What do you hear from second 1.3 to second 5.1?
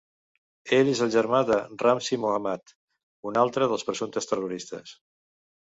de Ramzi Mohammad, un altre dels presumptes terroristes.